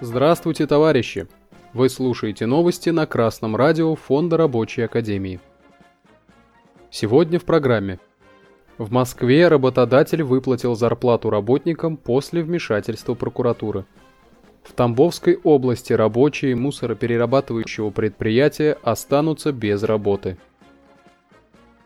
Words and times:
Здравствуйте, 0.00 0.66
товарищи! 0.66 1.28
Вы 1.72 1.88
слушаете 1.88 2.46
новости 2.46 2.90
на 2.90 3.06
Красном 3.06 3.56
радио 3.56 3.94
Фонда 3.94 4.36
Рабочей 4.36 4.82
Академии. 4.82 5.40
Сегодня 6.90 7.38
в 7.38 7.44
программе. 7.44 7.98
В 8.78 8.92
Москве 8.92 9.48
работодатель 9.48 10.22
выплатил 10.22 10.74
зарплату 10.74 11.30
работникам 11.30 11.96
после 11.96 12.42
вмешательства 12.42 13.14
прокуратуры. 13.14 13.84
В 14.62 14.72
Тамбовской 14.72 15.38
области 15.44 15.92
рабочие 15.92 16.56
мусороперерабатывающего 16.56 17.90
предприятия 17.90 18.78
останутся 18.82 19.52
без 19.52 19.82
работы. 19.82 20.36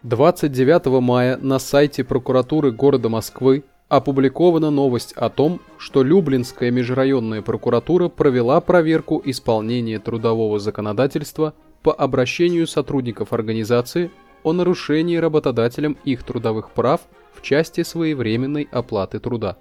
29 0.05 1.01
мая 1.01 1.37
на 1.39 1.59
сайте 1.59 2.05
прокуратуры 2.05 2.71
города 2.71 3.09
Москвы 3.09 3.65
опубликована 3.89 4.71
новость 4.71 5.13
о 5.15 5.29
том, 5.29 5.61
что 5.77 6.05
Люблинская 6.05 6.71
межрайонная 6.71 7.43
прокуратура 7.43 8.09
провела 8.09 8.61
проверку 8.61 9.21
исполнения 9.25 9.99
трудового 9.99 10.61
законодательства 10.61 11.53
по 11.83 11.93
обращению 11.93 12.69
сотрудников 12.69 13.33
организации 13.33 14.13
о 14.45 14.53
нарушении 14.53 15.17
работодателем 15.17 15.97
их 16.05 16.23
трудовых 16.23 16.71
прав 16.71 17.01
в 17.33 17.43
части 17.43 17.83
своевременной 17.83 18.69
оплаты 18.71 19.19
труда. 19.19 19.59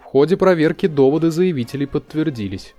В 0.00 0.04
ходе 0.04 0.36
проверки 0.36 0.86
доводы 0.86 1.32
заявителей 1.32 1.88
подтвердились. 1.88 2.76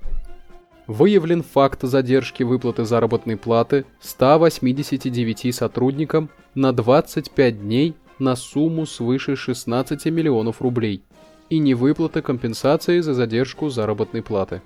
Выявлен 0.88 1.44
факт 1.44 1.84
задержки 1.84 2.44
выплаты 2.44 2.84
заработной 2.84 3.38
платы 3.38 3.86
189 4.02 5.56
сотрудникам 5.56 6.30
на 6.56 6.74
25 6.74 7.62
дней 7.62 7.96
на 8.20 8.36
сумму 8.36 8.86
свыше 8.86 9.38
16 9.38 10.06
миллионов 10.08 10.62
рублей 10.62 11.02
и 11.50 11.60
невыплата 11.60 12.22
компенсации 12.22 13.00
за 13.00 13.14
задержку 13.14 13.70
заработной 13.70 14.22
платы. 14.22 14.62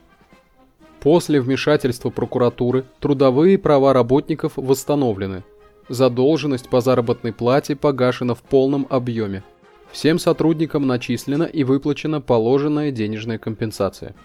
После 1.02 1.40
вмешательства 1.40 2.10
прокуратуры 2.10 2.86
трудовые 3.00 3.60
права 3.60 3.94
работников 3.94 4.54
восстановлены. 4.56 5.44
Задолженность 5.88 6.70
по 6.70 6.82
заработной 6.82 7.32
плате 7.32 7.76
погашена 7.76 8.34
в 8.34 8.42
полном 8.42 8.88
объеме. 8.90 9.44
Всем 9.92 10.18
сотрудникам 10.18 10.88
начислена 10.88 11.44
и 11.44 11.64
выплачена 11.64 12.22
положенная 12.22 12.92
денежная 12.92 13.38
компенсация. 13.38 14.16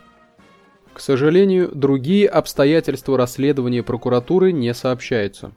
К 0.92 1.00
сожалению, 1.00 1.70
другие 1.74 2.28
обстоятельства 2.28 3.16
расследования 3.16 3.82
прокуратуры 3.82 4.52
не 4.52 4.74
сообщаются. 4.74 5.52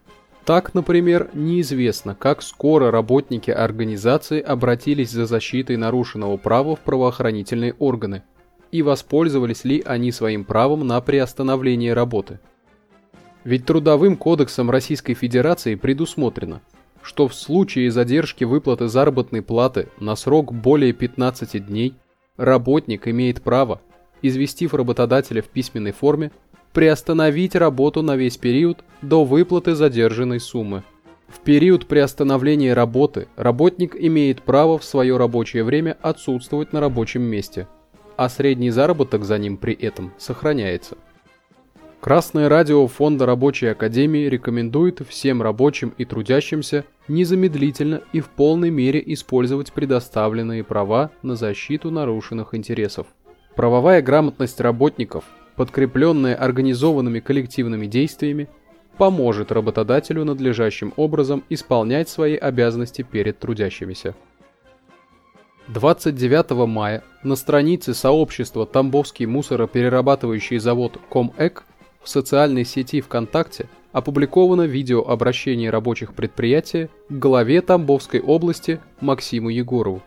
Так, 0.45 0.73
например, 0.73 1.30
неизвестно, 1.33 2.16
как 2.16 2.41
скоро 2.41 2.91
работники 2.91 3.50
организации 3.50 4.39
обратились 4.39 5.09
за 5.09 5.25
защитой 5.25 5.75
нарушенного 5.75 6.38
права 6.38 6.75
в 6.75 6.80
правоохранительные 6.81 7.73
органы 7.80 8.23
и 8.72 8.81
воспользовались 8.81 9.63
ли 9.63 9.81
они 9.86 10.11
своим 10.11 10.45
правом 10.45 10.86
на 10.86 11.02
приостановление 11.02 11.94
работы. 11.94 12.39
Ведь 13.44 13.66
Трудовым 13.66 14.17
кодексом 14.17 14.69
Российской 14.69 15.16
Федерации 15.16 15.75
предусмотрено, 15.75 16.61
что 17.02 17.28
в 17.28 17.36
случае 17.36 17.91
задержки 17.91 18.44
выплаты 18.44 18.88
заработной 18.88 19.41
платы 19.41 19.89
на 20.00 20.16
срок 20.16 20.53
более 20.53 20.94
15 20.94 21.66
дней 21.67 21.95
работник 22.38 23.08
имеет 23.08 23.41
право, 23.41 23.81
известив 24.28 24.73
работодателя 24.73 25.42
в 25.42 25.45
письменной 25.45 25.92
форме, 25.92 26.31
приостановить 26.73 27.56
работу 27.56 28.02
на 28.02 28.16
весь 28.16 28.38
период 28.38 28.84
до 29.02 29.23
выплаты 29.23 29.76
задержанной 29.76 30.40
суммы. 30.40 30.84
В 31.28 31.40
период 31.40 31.88
приостановления 31.88 32.73
работы 32.73 33.28
работник 33.36 33.96
имеет 33.96 34.42
право 34.42 34.78
в 34.78 34.84
свое 34.84 35.18
рабочее 35.18 35.64
время 35.64 35.98
отсутствовать 36.02 36.73
на 36.73 36.80
рабочем 36.80 37.23
месте, 37.23 37.68
а 38.16 38.30
средний 38.30 38.70
заработок 38.70 39.26
за 39.26 39.38
ним 39.38 39.58
при 39.58 39.73
этом 39.73 40.14
сохраняется. 40.18 40.98
Красное 42.06 42.50
радио 42.50 42.86
Фонда 42.86 43.25
Рабочей 43.25 43.66
Академии 43.66 44.28
рекомендует 44.28 45.02
всем 45.09 45.42
рабочим 45.42 45.92
и 45.97 46.06
трудящимся 46.06 46.86
незамедлительно 47.07 48.02
и 48.13 48.19
в 48.19 48.30
полной 48.30 48.69
мере 48.69 49.02
использовать 49.07 49.74
предоставленные 49.74 50.63
права 50.63 51.09
на 51.24 51.36
защиту 51.36 51.90
нарушенных 51.90 52.53
интересов. 52.53 53.07
Правовая 53.56 54.02
грамотность 54.02 54.60
работников– 54.60 55.24
подкрепленное 55.56 56.36
организованными 56.36 57.20
коллективными 57.22 57.86
действиями, 57.86 58.50
поможет 58.98 59.52
работодателю 59.52 60.26
надлежащим 60.26 60.94
образом 60.98 61.44
исполнять 61.50 62.10
свои 62.10 62.36
обязанности 62.36 63.02
перед 63.02 63.40
трудящимися. 63.40 64.16
29 65.68 66.68
мая 66.68 67.04
на 67.24 67.36
странице 67.36 67.94
сообщества 67.94 68.66
Тамбовский 68.66 69.26
мусороперерабатывающий 69.26 70.60
завод 70.60 71.00
Комэк 71.10 71.64
в 72.04 72.10
социальной 72.10 72.66
сети 72.66 73.02
ВКонтакте 73.02 73.68
опубликовано 73.92 74.64
видео 74.64 75.02
обращения 75.02 75.70
рабочих 75.70 76.14
предприятия 76.14 76.90
к 77.10 77.14
главе 77.14 77.62
Тамбовской 77.62 78.20
области 78.20 78.80
Максиму 79.00 79.50
Егорову. 79.50 80.04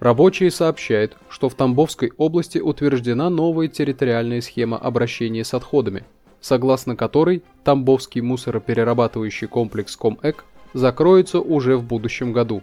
Рабочие 0.00 0.52
сообщают, 0.52 1.16
что 1.28 1.48
в 1.48 1.54
Тамбовской 1.54 2.12
области 2.16 2.58
утверждена 2.58 3.30
новая 3.30 3.66
территориальная 3.66 4.40
схема 4.40 4.78
обращения 4.78 5.44
с 5.44 5.54
отходами, 5.54 6.04
согласно 6.40 6.94
которой 6.94 7.42
Тамбовский 7.64 8.20
мусороперерабатывающий 8.20 9.48
комплекс 9.48 9.96
Комэк 9.96 10.44
закроется 10.72 11.40
уже 11.40 11.76
в 11.76 11.82
будущем 11.82 12.32
году, 12.32 12.62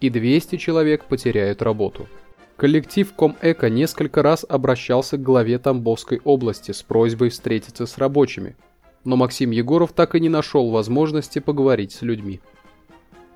и 0.00 0.10
200 0.10 0.56
человек 0.56 1.06
потеряют 1.06 1.60
работу. 1.60 2.06
Коллектив 2.56 3.12
Комэка 3.14 3.68
несколько 3.68 4.22
раз 4.22 4.46
обращался 4.48 5.16
к 5.16 5.22
главе 5.22 5.58
Тамбовской 5.58 6.20
области 6.24 6.70
с 6.70 6.82
просьбой 6.82 7.30
встретиться 7.30 7.86
с 7.86 7.98
рабочими, 7.98 8.54
но 9.04 9.16
Максим 9.16 9.50
Егоров 9.50 9.92
так 9.92 10.14
и 10.14 10.20
не 10.20 10.28
нашел 10.28 10.70
возможности 10.70 11.40
поговорить 11.40 11.92
с 11.92 12.02
людьми. 12.02 12.40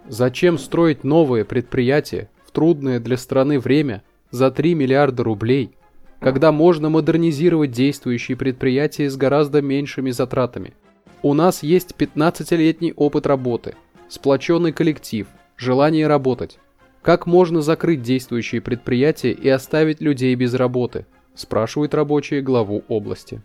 Зачем 0.09 0.57
строить 0.57 1.05
новые 1.05 1.45
предприятия, 1.45 2.31
трудное 2.53 3.01
для 3.01 3.17
страны 3.17 3.59
время 3.59 4.03
за 4.31 4.51
3 4.51 4.75
миллиарда 4.75 5.25
рублей, 5.25 5.73
когда 6.21 6.53
можно 6.53 6.91
модернизировать 6.91 7.71
действующие 7.71 8.37
предприятия 8.37 9.09
с 9.09 9.17
гораздо 9.17 9.63
меньшими 9.63 10.11
затратами. 10.11 10.75
У 11.23 11.35
нас 11.35 11.63
есть 11.63 11.95
15-летний 11.99 12.93
опыт 12.95 13.27
работы, 13.27 13.75
сплоченный 14.09 14.73
коллектив, 14.73 15.27
желание 15.57 16.07
работать. 16.07 16.59
Как 17.03 17.27
можно 17.27 17.63
закрыть 17.63 18.03
действующие 18.03 18.61
предприятия 18.61 19.33
и 19.33 19.49
оставить 19.49 20.01
людей 20.01 20.35
без 20.35 20.55
работы? 20.55 21.07
Спрашивают 21.35 21.95
рабочие 21.95 22.43
главу 22.43 22.85
области. 22.89 23.41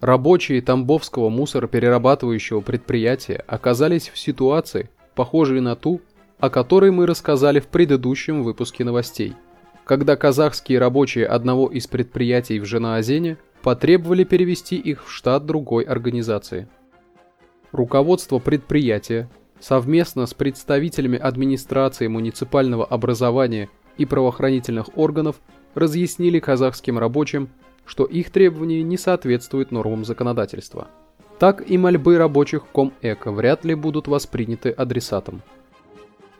Рабочие 0.00 0.60
Тамбовского 0.60 1.30
мусороперерабатывающего 1.30 2.60
предприятия 2.60 3.42
оказались 3.46 4.08
в 4.08 4.18
ситуации, 4.18 4.90
похожей 5.14 5.60
на 5.60 5.76
ту, 5.76 6.00
о 6.44 6.50
которой 6.50 6.90
мы 6.90 7.06
рассказали 7.06 7.58
в 7.58 7.68
предыдущем 7.68 8.42
выпуске 8.42 8.84
новостей, 8.84 9.32
когда 9.86 10.14
казахские 10.14 10.78
рабочие 10.78 11.24
одного 11.24 11.68
из 11.68 11.86
предприятий 11.86 12.60
в 12.60 12.66
Женаозене 12.66 13.38
потребовали 13.62 14.24
перевести 14.24 14.76
их 14.76 15.06
в 15.06 15.10
штат 15.10 15.46
другой 15.46 15.84
организации. 15.84 16.68
Руководство 17.72 18.40
предприятия 18.40 19.30
совместно 19.58 20.26
с 20.26 20.34
представителями 20.34 21.16
администрации 21.16 22.08
муниципального 22.08 22.84
образования 22.84 23.70
и 23.96 24.04
правоохранительных 24.04 24.98
органов 24.98 25.36
разъяснили 25.74 26.40
казахским 26.40 26.98
рабочим, 26.98 27.48
что 27.86 28.04
их 28.04 28.28
требования 28.28 28.82
не 28.82 28.98
соответствуют 28.98 29.70
нормам 29.70 30.04
законодательства. 30.04 30.88
Так 31.38 31.66
и 31.66 31.78
мольбы 31.78 32.18
рабочих 32.18 32.66
Комэко 32.70 33.32
вряд 33.32 33.64
ли 33.64 33.74
будут 33.74 34.08
восприняты 34.08 34.68
адресатом. 34.68 35.40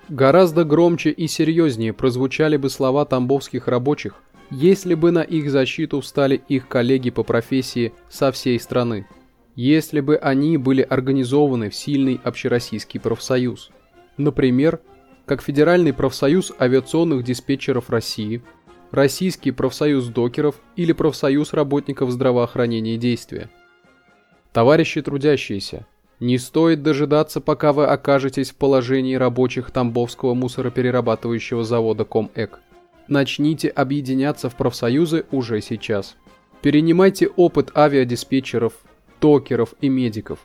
Гораздо 0.09 0.65
громче 0.65 1.11
и 1.11 1.27
серьезнее 1.27 1.93
прозвучали 1.93 2.57
бы 2.57 2.69
слова 2.69 3.05
тамбовских 3.05 3.69
рабочих, 3.69 4.23
если 4.51 4.95
бы 4.95 5.11
на 5.11 5.23
их 5.23 5.51
защиту 5.51 6.01
встали 6.01 6.43
их 6.49 6.69
коллеги 6.69 7.11
по 7.11 7.23
профессии 7.23 7.93
со 8.11 8.31
всей 8.31 8.61
страны, 8.61 9.07
если 9.57 10.01
бы 10.01 10.17
они 10.17 10.59
были 10.59 10.83
организованы 10.83 11.71
в 11.71 11.75
сильный 11.75 12.21
общероссийский 12.23 13.01
профсоюз. 13.01 13.71
Например, 14.17 14.81
как 15.25 15.43
Федеральный 15.43 15.95
профсоюз 15.95 16.53
авиационных 16.61 17.25
диспетчеров 17.25 17.89
России, 17.89 18.43
Российский 18.95 19.51
профсоюз 19.51 20.07
докеров 20.07 20.61
или 20.77 20.93
профсоюз 20.93 21.53
работников 21.53 22.13
здравоохранения 22.13 22.95
и 22.95 22.99
действия. 22.99 23.51
Товарищи 24.53 25.03
трудящиеся, 25.03 25.85
не 26.25 26.39
стоит 26.39 26.83
дожидаться, 26.83 27.41
пока 27.43 27.75
вы 27.75 27.85
окажетесь 27.85 28.51
в 28.51 28.55
положении 28.57 29.15
рабочих 29.15 29.71
Тамбовского 29.71 30.33
мусороперерабатывающего 30.33 31.65
завода 31.65 32.07
Комэк. 32.07 32.61
Начните 33.09 33.69
объединяться 33.69 34.49
в 34.49 34.57
профсоюзы 34.57 35.27
уже 35.31 35.61
сейчас. 35.61 36.17
Перенимайте 36.63 37.29
опыт 37.29 37.77
авиадиспетчеров, 37.77 38.73
токеров 39.21 39.75
и 39.83 39.91
медиков. 39.91 40.39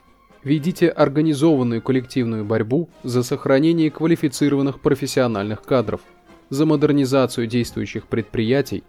Ведите 0.44 0.88
организованную 0.88 1.80
коллективную 1.80 2.44
борьбу 2.44 2.90
за 3.02 3.22
сохранение 3.22 3.90
квалифицированных 3.90 4.80
профессиональных 4.80 5.62
кадров. 5.62 6.02
за 6.50 6.66
модернизацию 6.66 7.46
действующих 7.46 8.08
предприятий, 8.08 8.82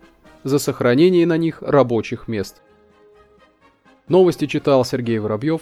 за 0.44 0.58
сохранение 0.58 1.28
на 1.28 1.38
них 1.38 1.62
рабочих 1.62 2.28
мест. 2.28 2.62
Новости 4.08 4.48
читал 4.48 4.84
Сергей 4.84 5.20
Воробьев 5.20 5.62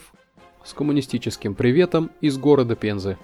с 0.70 0.74
коммунистическим 0.74 1.56
приветом 1.56 2.12
из 2.22 2.38
города 2.38 2.76
Пензы. 2.76 3.18